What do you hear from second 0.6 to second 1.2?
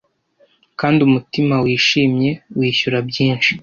Kandi